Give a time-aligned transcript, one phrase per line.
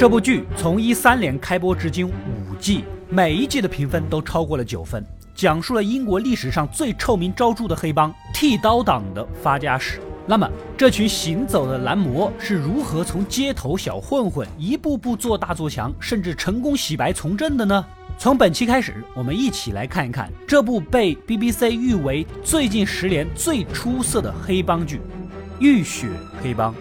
[0.00, 5.04] 这部剧从一三年开播至今五季，每一季的评分都超过了九分，
[5.34, 10.00] 讲述了英国历史上最臭名昭著的黑帮剃刀党的发家史。
[10.26, 17.84] 那么，这群行走的男模是如何从街头小混混一步步做大做强，甚至成功洗白从政的呢？
[18.16, 24.96] 从本期开始，我们一起来看一看这部被 BBC 誉为最近十年最出色的黑帮剧
[25.58, 26.08] 《浴血
[26.42, 26.72] 黑帮》。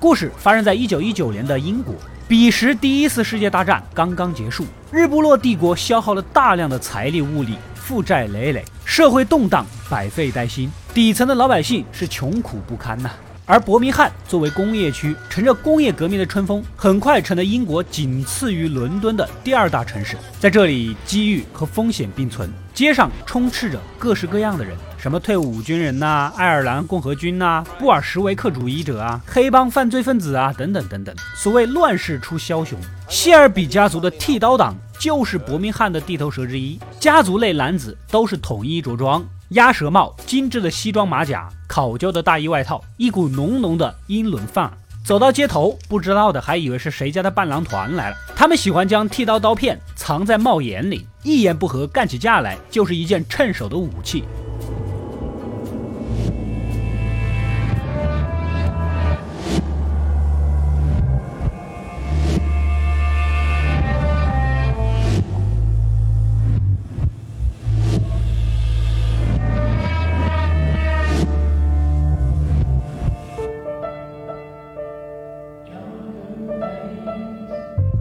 [0.00, 1.94] 故事发生在一九一九年的英国，
[2.26, 13.10] 彼时第一次世界大战刚刚结束，日不落帝国消耗了大量的财力物力，负债累累，社会动荡，百废待兴，底层的老百姓是穷苦不堪呐。
[13.44, 20.16] 而伯明翰作为工业区，乘着工业革命的春风，很快成了英国仅次于伦敦的第二大城市。
[20.38, 31.16] 在这里，机遇和风险并存，街上充斥着各式各样的人，什么退伍军人呐、爱尔兰共和军呐、布尔什维克主义者啊、黑帮犯罪分子啊，等等等等。
[31.34, 36.78] 所谓乱世出枭雄，谢尔比家族的剃刀党就是伯明翰的地头蛇之一。
[36.98, 39.24] 家族内男子都是统一着装。
[39.52, 44.72] 鸭舌帽、精致的西装马甲、考究的大衣外套，一股浓浓的英伦范儿。
[45.02, 48.16] 走到街头，不知道的还以为是谁家的伴郎团来了。
[48.36, 54.24] 他们喜欢将剃刀刀片藏在帽檐里，一言不合干起架来就是一件趁手的武器。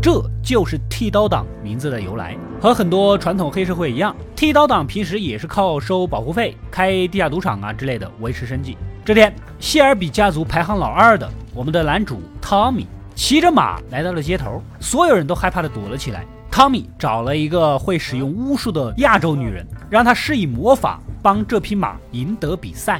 [0.01, 2.48] 这就是剃刀党名字的由来。
[2.61, 8.77] 和很多传统黑社会一样，剃刀党平时也是靠收保护费、开地下赌场啊之类的维持生计。
[9.05, 16.25] 这天，谢尔比家族排行老二的我们的男主汤米骑着马来到了街头，所有人都害怕的躲了起来。
[16.51, 22.99] 汤米找了一个会使用巫术的亚洲女人，让她施以魔法，帮这匹马赢得比赛。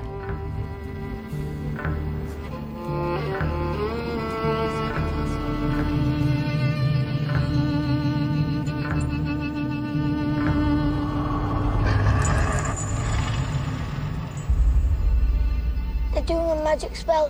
[16.80, 17.30] Magic spell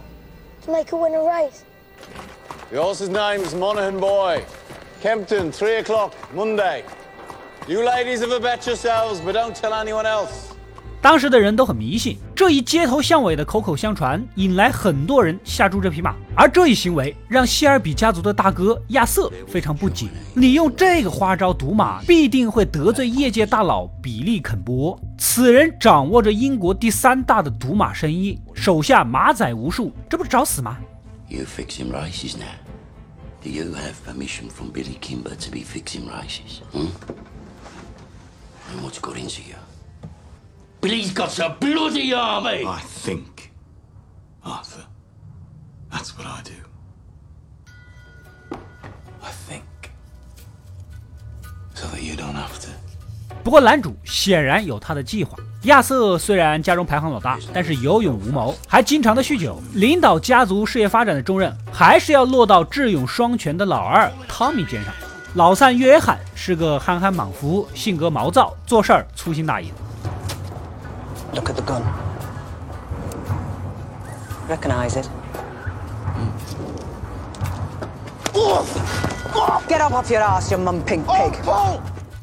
[0.61, 1.65] to make her win a race.
[2.69, 4.45] The horse's name's Monaghan Boy.
[5.01, 6.83] Kempton, 3 o'clock, Monday.
[7.67, 10.48] You ladies have a bet yourselves, but don't tell anyone else.
[11.01, 16.13] 当时的人都很迷信，这一街头巷尾的口口相传，引来很多人下注这匹马。
[16.35, 24.99] 而这一行为让希尔比家族的大哥亚瑟非常不解：你用这个花招赌马，必定会得罪业界大佬比利肯波。
[25.17, 30.77] 此人掌握着英国第三大的赌马生意，手下马仔无数，这不是找死吗
[31.29, 32.43] ？You fixing races now?
[33.41, 36.59] Do you have permission from Billy Kimber to be fixing races?
[36.73, 36.89] Hmm?
[38.69, 39.55] And what's got into you?
[40.81, 42.65] Billy's got a bloody army!
[42.65, 43.51] I think,
[44.41, 44.85] Arthur.
[45.91, 46.53] That's what I do.
[49.21, 49.63] I think.
[51.75, 52.69] So that you don't have to.
[53.43, 55.37] 不过男主显然有他的计划。
[55.63, 59.61] 亚瑟虽然家中排行老大，但是有勇无谋，还经常的酗酒。
[59.73, 64.93] 领导家族事业发展的重任，还是要落到智勇双全的老二汤米肩上。
[65.35, 69.73] 老三约翰是个憨憨莽夫，性格毛躁，做事儿粗心大意。
[71.39, 71.81] Look at the gun.
[74.49, 75.09] Recognize it?
[79.69, 81.31] Get up off your ass, you mum pink pig.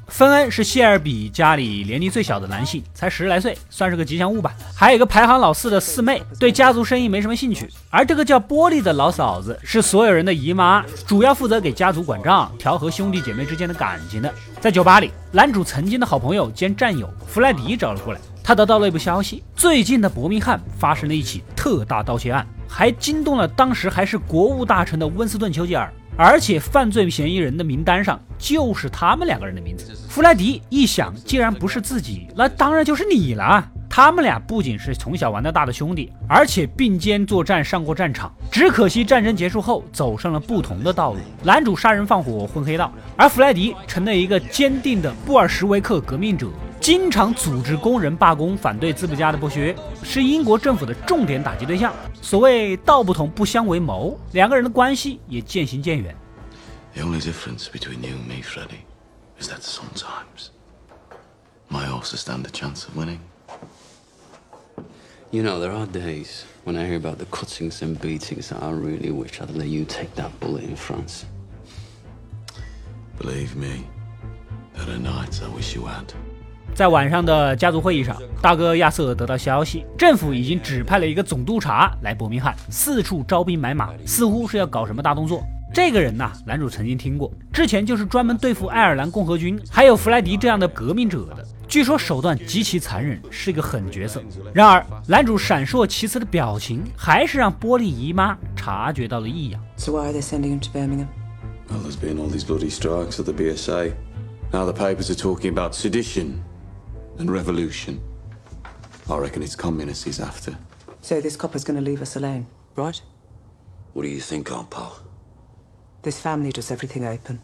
[0.08, 4.52] 芬恩是谢尔比家里年龄最小的男性，才十来岁，算是个吉祥物吧。
[4.74, 7.70] 还有一个排行老四的四妹，对家族生意没什么兴趣。
[7.88, 14.30] 而这个叫玻璃的老嫂子是所有人的姨妈，主要负责给家族管账，调和兄弟姐妹之间的感情的。
[14.60, 18.20] 在酒吧里，男主曾经的好朋友兼战友弗莱迪找了过来。
[18.46, 29.92] 他得到内部消息，最近的伯明翰发生了一起特大盗窃案，还惊动了当时还是国务大臣的温斯顿·丘吉尔，而且犯罪嫌疑人的名单上就是他们两个人的名字。
[30.08, 33.68] 弗莱迪一想，既然不是自己，那当然就是你了。
[33.90, 38.32] 他们俩不仅是从小玩到大的兄弟，而且并肩作战，上过战场。
[38.48, 41.18] 只可惜战争结束后，走上了不同的道路。
[41.42, 46.46] 男主杀人放火，混黑道，而弗莱迪成了一个坚定的布尔什维克革命者。
[46.86, 49.74] 经常组织工人罢工，反对资本家的剥削，
[50.04, 51.92] 是英国政府的重点打击对象。
[52.22, 56.14] 所谓道不同不相为谋，两个人的关系也渐行渐远。
[56.94, 58.84] The only difference between you and me, Freddie,
[59.36, 60.50] is that sometimes
[61.68, 63.18] my horses stand a chance of winning,
[65.32, 68.70] You know, there are days when I hear about the cuttings and beatings that I
[68.70, 71.24] really wish I'd let you take that bullet in France.
[73.18, 73.88] Believe me,
[74.76, 76.14] there are nights I wish you had.
[76.76, 85.42] 在晚上的家族会议上，大哥亚瑟得到消息，政府已经指派了一个总督察来伯明翰，四处招兵买马，似乎是要搞什么大动作。
[85.72, 91.42] 这个人呐，男主曾经听过，之前就是专门对付爱尔兰共和军，还有弗莱迪这样的革命者的。
[91.66, 94.22] 据说手段极其残忍，是一个狠角色。
[94.52, 99.58] 然而，男主闪烁其词的表情，还是让波利姨妈察觉到了异样。
[99.78, 101.06] So why are they sending him to Birmingham?
[101.70, 103.92] Well, there's been all these bloody strikes at the BSA.
[104.52, 106.34] Now the papers are talking about sedition
[107.18, 108.02] and revolution.
[109.08, 110.56] I reckon it's communists he's after.
[111.00, 113.00] So this copper's going to leave us alone, right?
[113.92, 115.00] What do you think, old pal?
[116.02, 117.40] This family does everything open.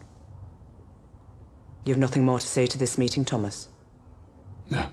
[1.85, 3.69] You have nothing more to say to this meeting, Thomas?
[4.71, 4.87] No.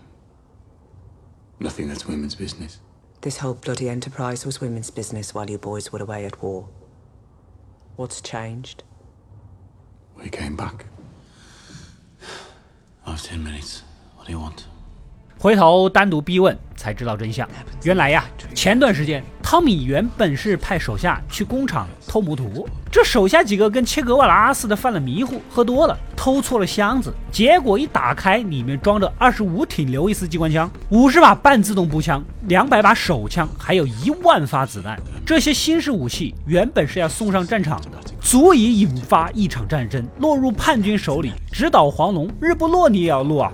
[1.60, 2.80] Nothing that's women's business.
[3.22, 6.70] This whole bloody enterprise was women's business while you boys were away at war.
[7.96, 8.84] What's changed?
[10.16, 10.86] We came back.
[13.06, 13.84] I've ten minutes.
[14.36, 14.54] Want?
[15.38, 17.48] 回头单独逼问才知道真相。
[17.84, 35.00] 原来呀，前段时间汤米原本是派手下去工厂偷摩图，这手下几个跟切格瓦拉似的犯了迷糊，喝多了偷错了箱子，结果一打开，里面装着二十五挺刘易斯机关枪、五十把半自动步枪、两百把手枪，还有一万发子弹。
[35.26, 43.54] 这些新式武器原本是要送上战场的，足以引发一场战争，落入叛军手里，直捣黄龙，日不落你也要落啊！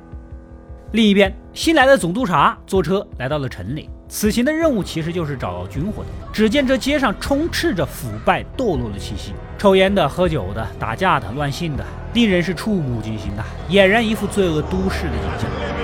[0.93, 6.09] 另一边，新来的总督察坐车来到了城里，此行的任务其实就是找军火的。
[6.33, 15.80] 只见这街上充斥着腐败堕落的气息，抽烟的、喝酒的、打架的、乱性的，令人是触目惊心的，俨然一副罪恶都市的景象。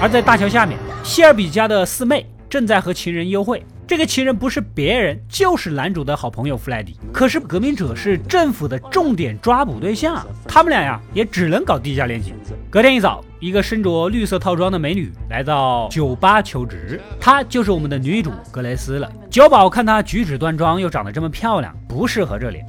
[0.00, 3.64] 而在大桥下面，谢尔比家的四妹正在和情人幽会。
[3.84, 6.96] 这个情人不是别人，就是男主的好朋友弗莱迪。
[7.12, 12.34] 可是革命者是政府的重点抓捕对象，他们俩呀也只能搞地下恋情。
[12.70, 19.10] 隔天一早，一个身着绿色套装的美女来到酒吧求职，她就是我们的女主格雷斯了。
[19.28, 22.60] 酒保看她举止端庄，又长得这么漂亮，不适合这里。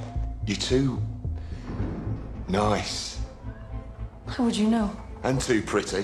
[0.46, 0.98] You too
[2.50, 3.16] nice
[4.26, 4.88] How would you know?
[5.22, 6.02] and too pretty.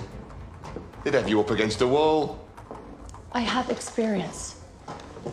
[1.06, 2.44] They'd have you up against a wall.
[3.30, 4.56] I have experience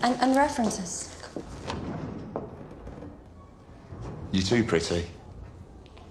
[0.04, 1.10] and, and references.
[4.32, 5.08] You too pretty.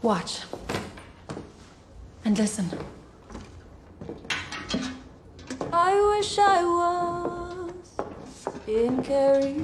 [0.03, 0.41] Watch
[2.25, 2.69] and listen.
[5.73, 7.73] I wish I was
[8.67, 9.63] in Carrie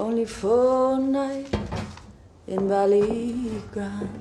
[0.00, 1.73] only for night.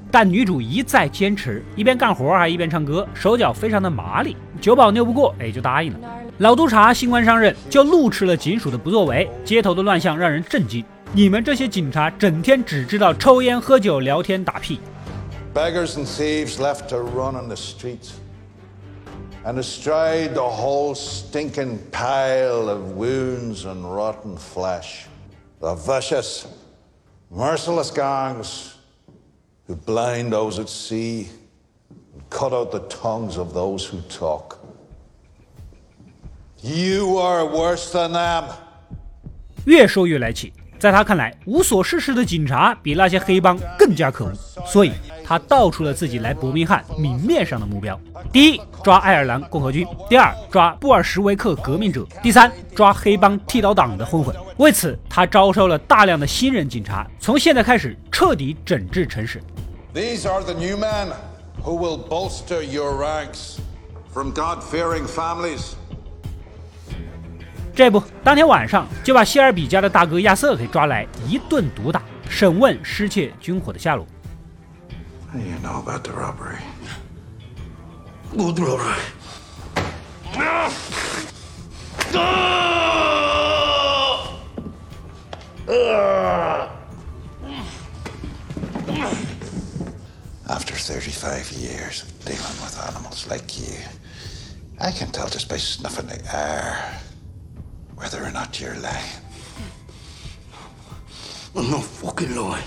[0.09, 4.37] 但女主一再坚持，一边干活还一边唱歌，手脚非常的麻利。
[4.61, 5.99] 酒保拗不过，哎，就答应了。
[6.37, 10.83] 老督察新官上任，就怒斥了警署的不作为，街头的乱象让人震惊。
[11.11, 14.79] 你们这些警察整天只知道抽烟、喝酒、聊天、打屁
[15.53, 18.11] ，Beggars and thieves left to run on the streets.
[19.45, 25.07] And astride the whole stinking pile of wounds and rotten flesh.
[25.59, 26.45] The vicious,
[27.32, 28.74] merciless gangs
[29.66, 31.28] who blind those at sea
[32.14, 34.58] and cut out the tongues of those who talk.
[36.62, 38.44] You are worse than them.
[39.64, 40.52] 越说越来气。
[40.78, 44.32] 在他看来，无所事事的警察比那些黑帮更加可恶，
[44.64, 44.92] 所以
[45.25, 47.99] 他道出了自己来伯明翰明面上的目标：
[48.31, 54.35] 第一，抓爱尔兰共和军；第二，抓布尔什维克革命者；第三，抓黑帮剃刀党的混混。
[54.57, 59.41] 为此，他招收了大量的新人警察，从现在开始彻底整治城市。
[59.93, 61.07] These are the new men
[61.63, 63.57] who will bolster your ranks
[64.11, 65.73] from God fearing families.
[67.75, 74.05] 这不，当天晚上就把谢尔比家的大哥亚瑟给抓来，一顿毒打，审问失窃军火的下落。
[75.33, 76.59] How do you know about the robbery?
[78.37, 79.01] Good robbery.
[90.47, 93.73] After 35 years of dealing with animals like you,
[94.79, 97.01] I can tell just by sniffing the air
[97.95, 99.11] whether or not you're lying.
[101.55, 102.63] I'm not fucking lying.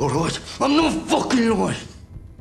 [0.00, 0.40] All right?
[0.58, 1.76] I'm not fucking lying.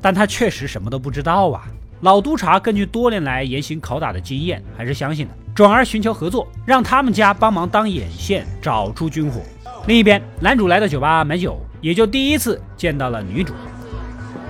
[0.01, 1.65] 但他确实什么都不知道啊。
[2.01, 9.41] 老督察根据多年来严刑拷打的经验，还是相信的，转而寻求合作，让他们家帮忙当眼线，找出军火。
[9.87, 13.53] 另一边，男主来到酒吧买酒，也就第一次见到了女主。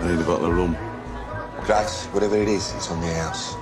[0.03, 0.75] I need a bottle of rum.
[1.65, 3.55] Grass, whatever it is, it's on the house.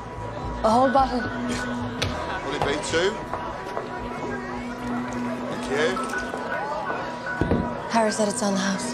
[0.64, 1.22] A whole bottle.
[1.22, 3.14] Will it be two?
[5.50, 5.98] Thank you.
[7.90, 8.94] Harry said it's on the house.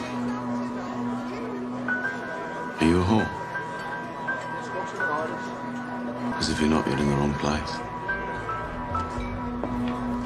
[2.80, 3.26] Are you a whore?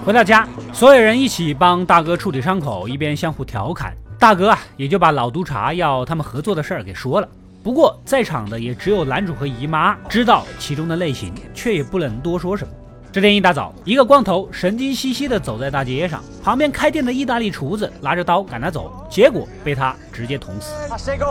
[0.03, 3.93] 回到家，所有人一起帮大哥处理伤口，一边相互调侃。
[4.17, 7.27] 大哥啊，也就把老督察要他们合作的事儿给说了。
[7.61, 12.73] 不过在场的也只有男主和姨妈知道其中的类型，却也不能多说什么。
[13.09, 20.73] 这天一大早，一个光头神经兮兮地走在大街上，旁边开店的意大利厨子拿着刀赶他走，结果被他直接捅死。
[20.87, 21.25] I say go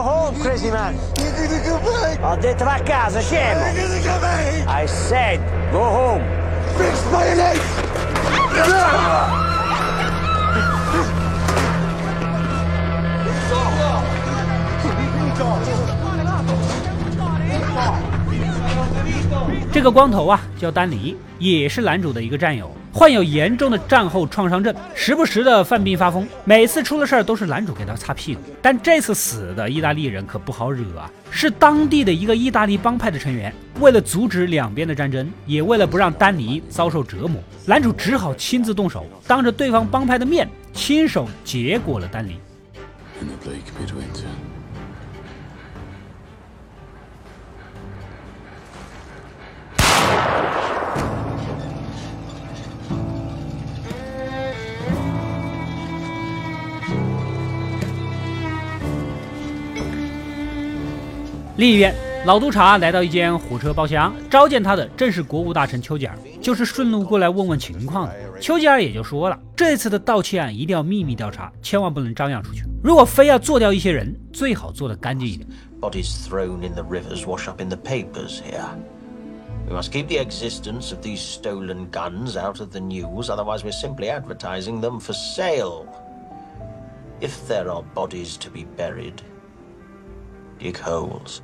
[5.79, 6.23] home,
[19.77, 26.27] 这个光头啊叫丹尼，也是男主的一个战友，患有严重的战后创伤症，时不时的犯病发疯。
[26.47, 28.41] 每次出了事儿都是男主给他擦屁股。
[28.63, 33.53] 但这次死的意大利人可不好惹啊，是当地的一个意大利帮派的成员。
[33.79, 42.41] 为了阻止两边的战争，也为了不让丹尼遭受折磨，男主只好亲自动手，当着对方帮派的面，亲手结果了丹尼。
[43.21, 43.37] In the
[61.57, 61.95] 另一边，
[62.27, 68.15] 老督察来到一间火车包厢，召见他的正是国务大臣丘吉尔，就是顺路过来问问情况的。
[68.39, 72.63] 丘吉尔也就说了，这次的盗窃案一定要秘密调查，千万不能张扬出去。
[72.83, 75.49] 如果非要做掉一些人，最好做得干净一点。
[75.81, 78.67] Bodies thrown in the rivers wash up in the papers here.
[79.67, 83.73] We must keep the existence of these stolen guns out of the news, otherwise, we're
[83.73, 85.87] simply advertising them for sale.
[87.23, 89.23] If there are bodies to be buried,
[90.59, 91.41] dig holes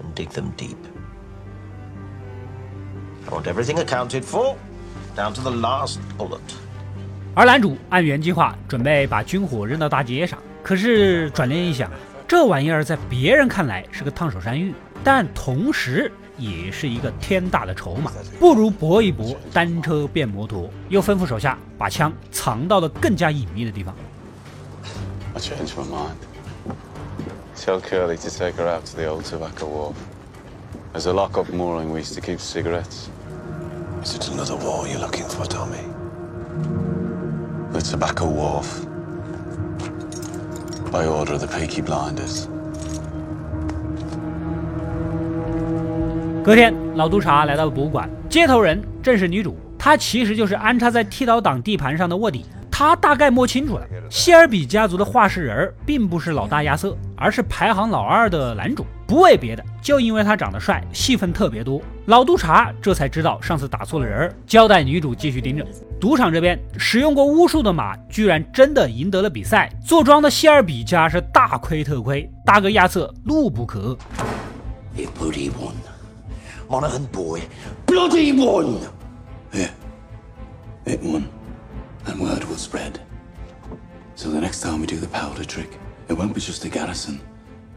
[0.00, 0.76] and dig them deep.
[3.26, 4.56] I want everything accounted for,
[5.16, 6.40] down to the last bullet.
[7.34, 11.90] 而男主按原计划准备把军火扔到大街上，可是转念一想，
[12.28, 20.68] 这玩意儿在别人看来是个烫手山芋，但同时也是一个天大的筹码， 不如搏一搏，单车变摩托。
[20.88, 23.94] 又吩咐手下把枪藏到了更加隐秘的地方。
[25.34, 26.31] I changed my mind.
[27.56, 29.96] Tell Curly to take her out to the old tobacco wharf.
[30.92, 33.08] There's a lock-up mooring we used to keep cigarettes.
[34.02, 35.84] Is it another war you're looking for, Tommy?
[37.72, 38.84] The tobacco wharf.
[40.90, 42.48] By order of the Peaky Blinders.
[46.42, 52.44] 隔天，老督察来到了博物馆，接头人正是女主，她其实就是安插在剃刀党地盘上的卧底。
[52.70, 65.64] 她大概摸清楚了，谢尔比家族的话事人并不是老大亚瑟，而是排行老二的男主不为别的就因为他长得帅戏份特别多老督察这才知道上次打错了人交代女主继续盯着。
[66.00, 73.96] 赌场这边使用过巫术的马居然真的赢得了比赛坐庄的希尔比家是大亏特亏大哥亚瑟怒不可。
[74.96, 75.06] 遏
[76.68, 78.80] honorhandboybutyone
[81.02, 81.28] one.
[82.18, 83.00] Word was read
[84.16, 85.81] so the next time we do the powder trick
[86.12, 87.22] it won't be just the garrison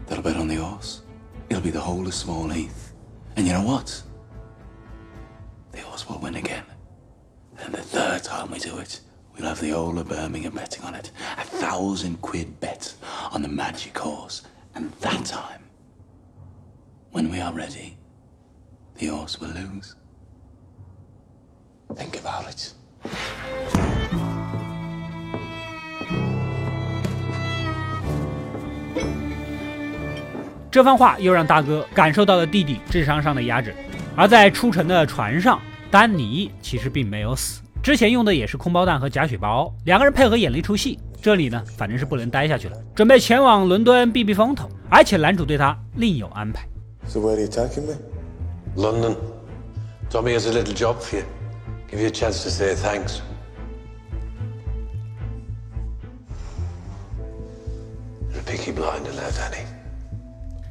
[0.06, 1.00] that'll bet on the horse.
[1.48, 2.92] It'll be the whole of Small Heath.
[3.34, 4.02] And you know what?
[5.72, 6.64] The horse will win again.
[7.60, 9.00] And the third time we do it,
[9.34, 11.12] we'll have the whole of Birmingham betting on it.
[11.38, 12.92] A thousand quid bet
[13.32, 14.42] on the magic horse.
[14.74, 15.64] And that time,
[17.12, 17.96] when we are ready,
[18.96, 19.96] the horse will lose.
[21.94, 23.95] Think about it.
[30.76, 33.74] 这番话又让大哥感受到了弟弟智商上的压制。
[34.14, 35.58] 而在出城的船上，
[35.90, 41.00] 丹尼其实并没有死，之前用的也是空包弹和假血包，两个人配合演了一出戏。
[41.22, 44.68] 这里呢，反正是不能待下去了，准备前往伦敦避避风头。
[44.90, 46.68] 而且男主对他另有安排。
[47.06, 47.94] So where are you taking me?
[48.76, 49.16] London.
[50.10, 51.24] Tommy has a little job for you.
[51.90, 53.20] Give you a chance to say thanks.
[58.30, 59.64] You're a picky blinder, lad, Danny.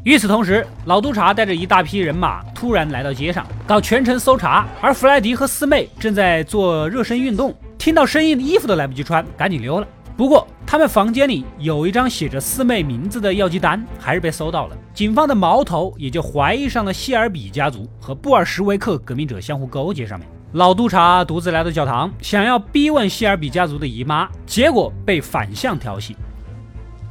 [0.06, 4.68] 与此同时，老督察带着一大批人马突然来到街上，搞全城搜查。
[4.80, 9.88] 而弗莱迪和四妹正在做热身运动，听到声音，衣服都来不及穿，赶紧溜了。
[10.16, 14.78] 不过，他们房间里有一张写着四妹名字的药剂单，还是被搜到了。
[14.94, 20.30] 警方的矛头也就怀疑上了谢尔比家族和布尔什维克革命者相互勾结上面。
[20.52, 26.16] 老督察独自来到教堂，想要逼问谢尔比家族的姨妈，结果被反向调戏。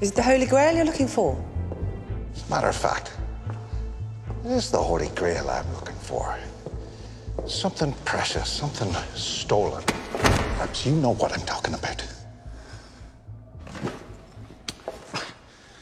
[0.00, 1.34] Is the Holy Grail you're looking for?
[2.48, 3.10] Matter of fact,
[4.44, 6.36] it is the Holy Grail I'm looking for.
[7.46, 9.82] Something precious, something stolen.
[10.58, 12.04] Perhaps you know what I'm talking about.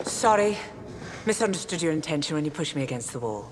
[0.05, 0.57] Sorry.
[1.27, 3.45] Misunderstood your intention when you pushed me against the wall.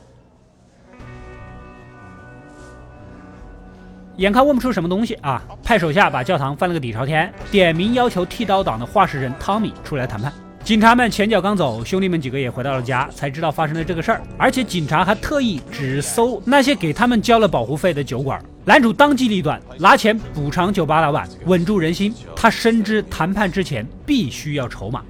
[4.17, 10.33] 眼看问不出什么东西啊，派手下把教堂翻了个底朝天，点名要求剃刀党的化石人汤米出来谈判。
[10.71, 14.23] 警察们前脚刚走，兄弟们几个也回到了家，才知道发生了这个事儿。
[14.39, 18.41] 而且警察还特意只搜那些给他们交了保护费的酒馆。
[18.65, 22.15] 男主当机立断，拿钱补偿酒吧老板，稳住人心。
[22.37, 25.05] 他深知谈判之前必须要筹码。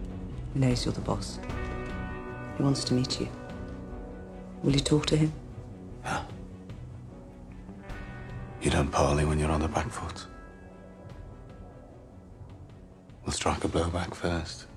[0.54, 1.34] He knows you're the boss.
[2.58, 3.26] He wants to meet you.
[4.64, 5.28] Will you talk to him?
[6.02, 6.20] Yeah.
[8.62, 10.24] You don't parley when you're on the back foot.
[13.26, 14.69] We'll strike a blow back first.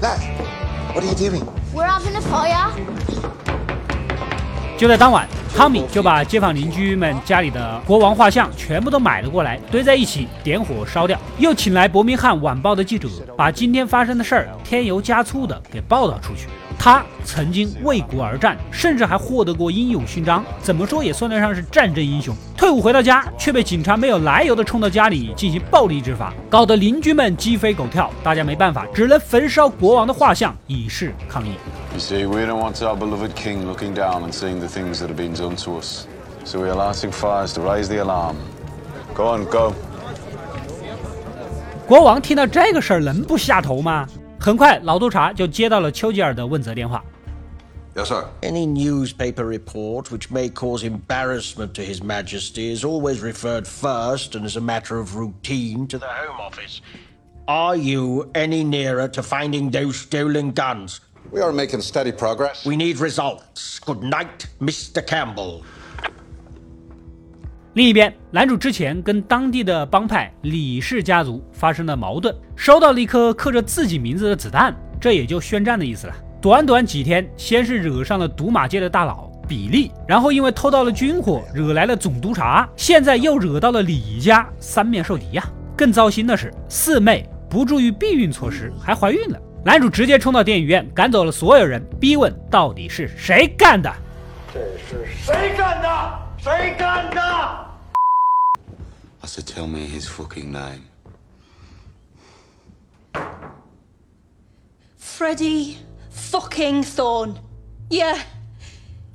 [0.00, 0.20] Lad,
[0.94, 1.42] what are you doing?
[1.74, 2.70] We're having a fire.
[4.76, 11.18] 就在当晚，汤米就把街坊邻居们家里的国王画像全部都买了过来，堆在一起，点火烧掉。
[11.38, 16.46] 又请来伯明翰晚报的记者，把今天发生的事儿添油加醋的给报道出去。
[16.78, 22.34] 他曾经为国而战，甚至还获得过英勇勋章，怎么说也算得上是战争英雄。
[22.56, 28.10] 退伍回到家，却被警察没有来由的冲到家里进行暴力执法，搞得邻居们鸡飞狗跳。
[28.22, 31.52] 大家没办法，只能焚烧国王的画像以示抗议。
[31.92, 35.16] You see, we don't want our beloved king looking down and seeing the things that have
[35.16, 36.04] been done to us.
[36.44, 38.36] So we are lighting fires to raise the alarm.
[39.14, 39.74] Go on, go.
[41.86, 44.06] 国王听到这个事儿，能不下头吗？
[44.39, 47.03] 很快，老督察就接到了丘吉尔的问责电话。
[47.95, 48.25] Yes, sir.
[48.41, 54.45] Any newspaper report which may cause embarrassment to His Majesty is always referred first and
[54.45, 56.81] as a matter of routine to the Home Office.
[57.47, 61.01] Are you any nearer to finding those stolen guns?
[61.31, 62.65] We are making steady progress.
[62.65, 63.79] We need results.
[63.79, 65.05] Good night, Mr.
[65.05, 65.63] Campbell.
[67.78, 76.14] 另一边，男主之前跟当地的帮派李氏家族发生了矛盾，收到了一颗刻着自己名字的子弹，这也就宣战的意思了。
[76.42, 85.44] 短短几天，先是惹上了赌马界的大佬比利，然后因为偷到了军火，惹来了总督察，现在又惹到了李家，三面受敌呀。
[85.76, 89.40] 更糟心的是，四妹不注意避孕措施，还怀孕了。
[89.64, 93.88] 男主直接冲到电影院，赶走了所有人，逼问到底是谁干的。
[94.52, 95.88] 这是谁干的？
[96.38, 97.67] 谁干的？
[99.21, 100.83] I said, tell me his fucking name.
[104.97, 105.77] Freddie
[106.09, 107.39] fucking Thorne.
[107.89, 108.17] Yeah.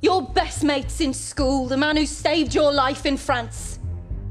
[0.01, 3.77] Your best mate since school, the man who saved your life in France.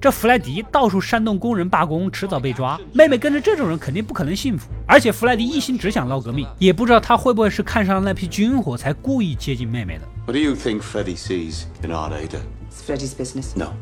[0.01, 2.81] 这弗莱迪到处煽动工人罢工，迟早被抓。
[2.93, 4.71] 妹妹跟着这种人肯定不可能幸福。
[4.87, 10.05] 而且弗莱迪一心只想闹革命，也不知道他会不会是看上了那批军火，才故意接近妹妹的。
[10.25, 12.41] What do you think Freddie sees in our leader?
[12.71, 13.57] It's Freddie's business.
[13.57, 13.73] No.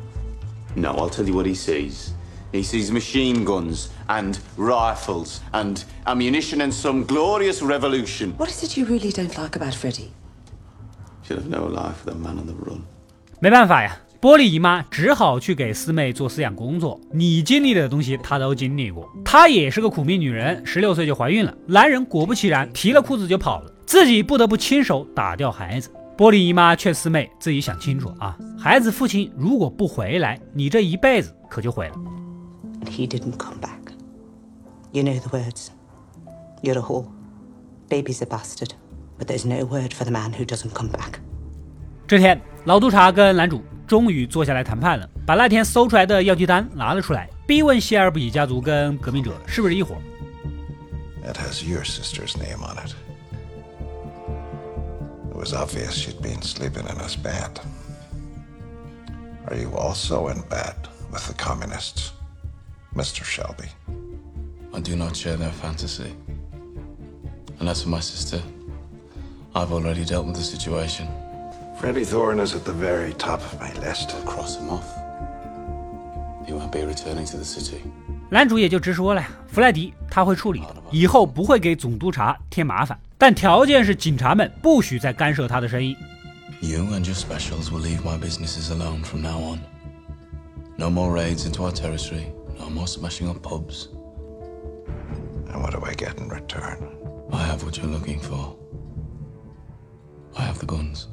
[0.75, 2.13] No, I'll tell you what he sees.
[2.53, 8.33] He sees machine guns and rifles and ammunition and some glorious revolution.
[8.37, 10.11] What is it you really don't like about Freddie?
[11.23, 12.81] Should have no life for the man on the run.
[13.39, 16.99] 没办法呀，玻璃姨妈只好去给四妹做思想工作。
[17.11, 19.09] 你经历的东西，她都经历过。
[19.23, 21.53] 她也是个苦命女人，十六岁就怀孕了。
[21.67, 25.89] 男人果不其然提了裤子就跑了，自己不得不亲手打掉孩子。
[26.21, 31.95] 波利姨妈劝四妹自己想清楚啊，孩子父亲如果不回来，你这一辈子可就毁了。
[32.85, 33.91] He didn't come back.
[34.91, 35.69] You know the words.
[36.61, 37.07] You're a whore.
[37.89, 38.69] Baby's a bastard.
[39.17, 41.13] But there's no word for the man who doesn't come back.
[42.07, 49.95] 这天，老督察跟男主终于坐下来谈判了，把那天搜出来的药剂单拿了出来，逼问谢尔比家族跟革命者是不是一伙。
[51.25, 52.93] It has your sister's name on it.
[55.41, 57.59] It was obvious she'd been sleeping in his bed.
[59.47, 60.75] Are you also in bed
[61.11, 62.11] with the communists,
[62.93, 63.23] Mr.
[63.23, 63.69] Shelby?
[64.71, 66.13] I do not share their fantasy.
[67.59, 68.39] And as for my sister,
[69.55, 71.07] I've already dealt with the situation.
[71.79, 74.09] Freddie Thorne is at the very top of my list.
[74.27, 74.95] Cross him off.
[76.45, 77.81] He won't be returning to the city.
[78.33, 85.97] 男主也就直说了呀，弗莱迪他会处理的，以后不会给总督察添麻烦，但条件是警察们不许再干涉他的生意。
[86.61, 89.59] You and your specials will leave my businesses alone from now on.
[90.77, 92.27] No more raids into our territory.
[92.57, 93.89] No more smashing up pubs.
[95.51, 96.77] And what do I get in return?
[97.33, 98.55] I have what you're looking for.
[100.37, 101.09] I have the guns.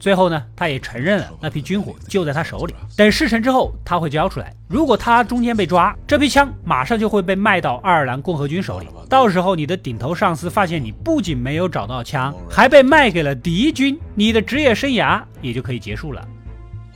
[0.00, 2.74] 最后呢，他也承认了那批军火就在他手里。
[2.96, 4.52] 等事成之后，他会交出来。
[4.66, 8.88] 如果他中间被抓，这批枪马上就会被卖到爱尔兰共和军手里。
[9.10, 16.26] 到时候你的顶头上司发现你不仅没有找到枪，还被卖给了敌军，你的职业生涯也就可以结束了。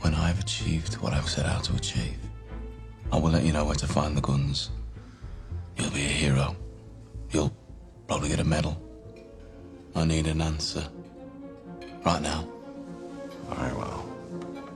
[0.01, 2.17] When I've achieved what I've set out to achieve,
[3.11, 4.69] I will let you know where to find the guns.
[5.77, 6.55] You'll be a hero.
[7.31, 7.51] You'll
[8.07, 8.77] probably get a medal.
[9.93, 10.83] I need an answer.
[12.03, 12.45] Right now.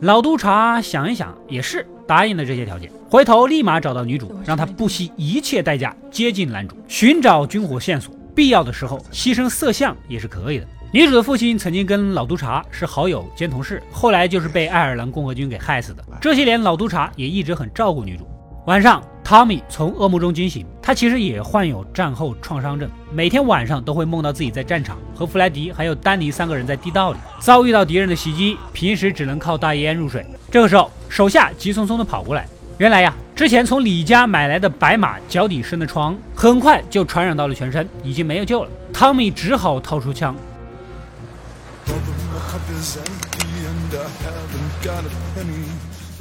[0.01, 2.89] 老督察想一想，也是答应了这些条件。
[3.09, 8.15] 回头立马找到女主，让她不惜一切代价接近男主，寻找军火线索。
[8.33, 10.67] 必要的时候牺牲色相也是可以的。
[10.93, 16.01] 女主的父亲曾经跟老督察是好友兼同事，后来就是被爱尔兰共和军给害死的。
[16.21, 18.25] 这些年，老督察也一直很照顾女主。
[18.67, 30.26] 晚上，汤米从噩梦中惊醒，他其实也患有战后创伤症，每天晚上都会梦到自己在战场和弗莱迪还有丹尼三个人在地道里遭遇到敌人的袭击，平时只能靠大烟入睡。
[30.50, 32.48] 这个时候，手下急匆匆的跑过来，
[32.80, 38.70] 原来呀，之前从李家买来的白马脚底生的疮，很快就传染到了全身，已经没有救了。
[38.92, 40.36] 汤米只好掏出枪。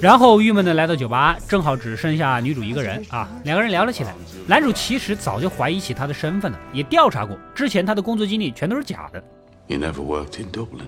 [0.00, 4.14] 然后郁闷的来到酒吧，正好只剩下女主一个人啊，两个人聊了起来。
[4.46, 9.20] 男主其实早就怀疑起她的身份了，也调查过，之前她的工作经历全都是假的。
[9.66, 10.86] You never worked in Dublin,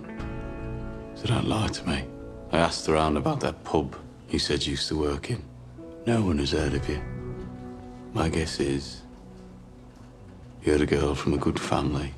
[1.16, 2.04] so don't lie to me.
[2.52, 3.88] I asked around about that pub
[4.30, 5.38] you said you used to work in.
[6.06, 7.00] No one has heard of you.
[8.14, 9.02] My guess is
[10.64, 12.12] you're a girl from a good family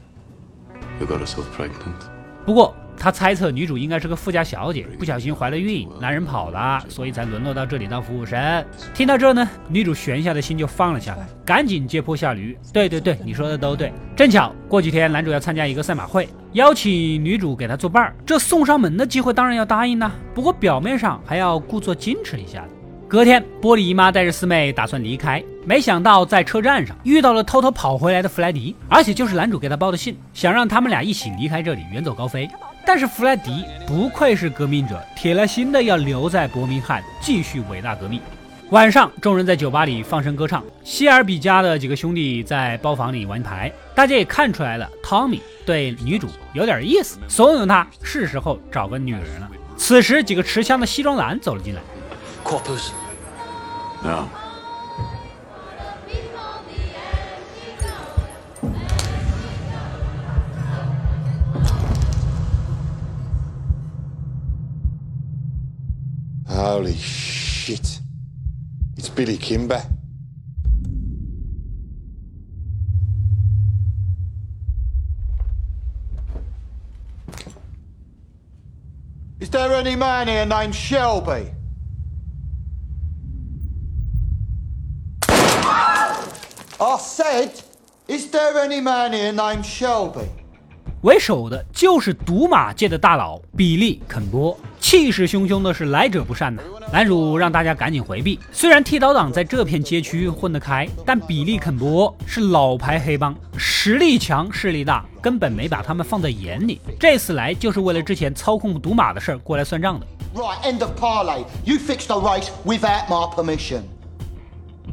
[0.98, 2.06] who got herself pregnant.
[2.44, 2.74] 不过。
[3.02, 8.64] 他猜测女主应该是个富家小姐，不小心怀了孕，男人跑了，所以才沦落到这里当服务生。
[8.94, 12.56] 听到这呢，女主悬下的心就放了下来，赶紧接坡下驴。
[12.72, 13.92] 对对对，你说的都对。
[14.14, 20.12] 正巧过几天男主要参加一个赛马会，邀请女主给他作伴儿，这送上门的机会当然要答应呐。
[20.32, 22.68] 不过表面上还要故作矜持一下的。
[23.08, 32.48] 隔天，玻璃姨妈带着四妹打算离开，没想到在车站上遇到了偷偷跑回来的弗莱迪，而且就是男主给他报的信，想让他们俩一起离开这里，远走高飞。
[32.84, 38.20] 但是弗莱迪不愧是革命者，铁了心的要留在伯明翰继续伟大革命。
[38.70, 43.70] 晚上，众人在酒吧里放声歌唱，希尔比家的几个兄弟在包房里玩牌。
[43.94, 49.50] 大家也看出来了，汤米对女主有点意思，怂恿他是时候找个女人了。
[49.76, 51.82] 此时，几个持枪的西装男走了进来。
[66.52, 68.00] Holy shit.
[68.98, 69.82] It's Billy Kimber.
[79.40, 81.50] Is there any man here named Shelby?
[85.28, 87.62] I said,
[88.08, 90.41] is there any man here named Shelby?
[91.02, 96.62] 为首的就是赌马界的大佬比利·肯波，气势汹汹的是来者不善呐。
[96.92, 98.38] 男主让大家赶紧回避。
[98.52, 106.80] 虽然剃刀党在这片街区混得开，但比利·肯波是老牌黑帮，实力强、势力大，根本没把他们放在眼里。
[107.00, 110.06] 这次来就是为了之前操控赌马的事儿过来算账的。
[110.36, 111.44] Right, end of parley.
[111.64, 113.82] You fixed the race without my permission.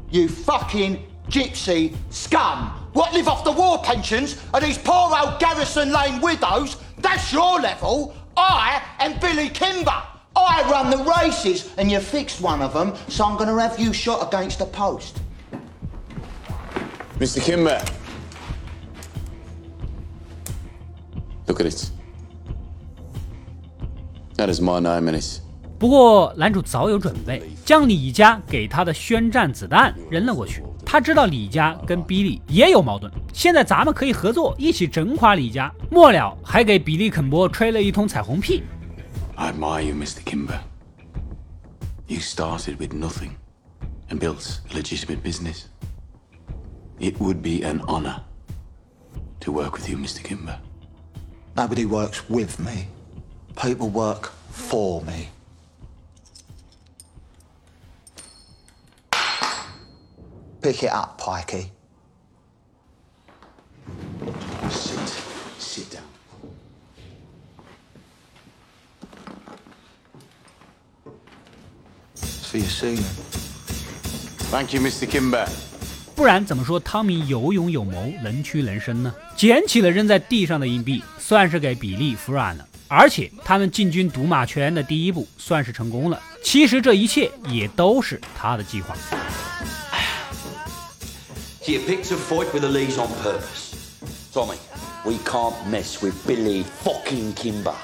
[0.09, 0.97] You fucking
[1.29, 2.78] gypsy scum.
[2.92, 6.76] What live off the war pensions of these poor old Garrison Lane widows?
[6.98, 8.14] That's your level.
[8.36, 10.02] I am Billy Kimber.
[10.36, 13.78] I run the races, and you fixed one of them, so I'm going to have
[13.78, 15.20] you shot against a post.
[17.18, 17.40] Mr.
[17.40, 17.80] Kimber.
[21.46, 21.90] Look at it.
[24.36, 25.40] That is my name, and it's
[25.78, 30.64] 不过男主早有准备，将李家给他的宣战子弹扔了过去。
[30.91, 35.71] 他知道李家跟比利也有矛盾，现在咱们可以合作，一起整垮李家。
[35.91, 38.63] 末了还给比利肯波吹了一通彩虹屁。
[39.35, 40.23] I admire you, Mr.
[40.25, 40.57] Kimber.
[42.07, 43.33] You started with nothing
[44.09, 45.65] and built a legitimate business.
[46.99, 48.21] It would be an honor
[49.41, 50.23] to work with you, Mr.
[50.23, 50.57] Kimber.
[51.55, 52.87] Nobody works with me.
[53.55, 55.27] People work for me.
[60.61, 61.69] Pick it up, Pikey.
[64.69, 64.99] Sit.
[65.57, 66.03] Sit down.
[72.15, 73.03] It's for your ceiling.
[74.51, 75.07] Thank you, Mr.
[75.07, 75.47] Kimber.
[76.15, 79.15] 不然怎么说汤米有勇有谋，能屈能伸呢？
[79.37, 82.67] 捡起了扔在地上的硬币，算是给比利服软了。
[82.89, 86.21] 而且他们进军赌马圈的第一步算是成功了。
[86.43, 88.93] 其实这一切也都是他的计划。
[91.69, 93.75] You a fight with the Lees on purpose.
[94.33, 94.57] Tommy,
[95.05, 97.75] we can't mess with Billy fucking Kimber.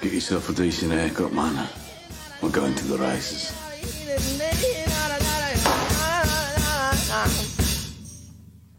[0.00, 1.66] Get yourself a decent haircut, man.
[2.40, 3.50] We're going to the races.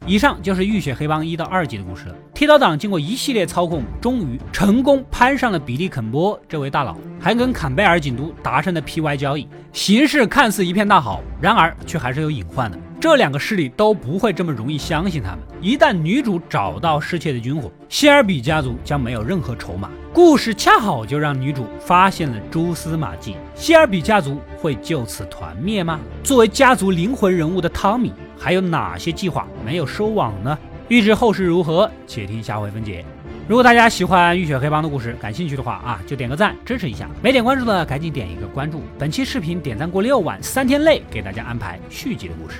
[0.07, 2.15] 以上就是《浴血黑帮》一到二季的故事了。
[2.33, 9.47] 剃刀党经过一系列操控，终于成功攀上了比利肯波这位大佬，还跟坎贝尔警督达成了 PY 交易。
[9.71, 12.79] 形势看似一片大好，然而却还是有隐患的。
[13.01, 15.39] 这两个势力都不会这么容易相信他们。
[15.59, 19.89] 一旦女主找到失窃的军火，谢尔比家族将没有任何筹码。
[20.13, 23.35] 故事恰好就让女主发现了蛛丝马迹。
[23.55, 25.99] 谢尔比家族会就此团灭吗？
[26.23, 30.55] 作为家族灵魂人物的汤米，还有哪些计划没有收网呢？
[30.87, 33.03] 预知后事如何，且听下回分解。
[33.47, 37.09] 如果大家喜欢《浴血黑帮》的故事，感兴趣的话啊，就点个赞支持一下。
[37.23, 38.83] 没点关注的，赶紧点一个关注。
[38.99, 42.57] 本期视频点赞过六万，三天内给大家安排续集的故事。